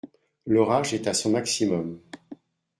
L’orage 0.47 0.95
est 0.95 1.05
à 1.05 1.13
son 1.13 1.29
maximum. 1.29 2.01